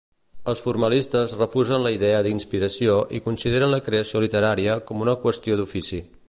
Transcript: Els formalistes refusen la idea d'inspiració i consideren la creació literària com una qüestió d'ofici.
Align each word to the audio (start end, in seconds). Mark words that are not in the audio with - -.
Els 0.51 0.61
formalistes 0.67 1.35
refusen 1.41 1.83
la 1.87 1.91
idea 1.97 2.23
d'inspiració 2.27 2.97
i 3.19 3.21
consideren 3.27 3.75
la 3.75 3.81
creació 3.91 4.23
literària 4.25 4.79
com 4.89 5.05
una 5.07 5.17
qüestió 5.29 5.61
d'ofici. 5.61 6.03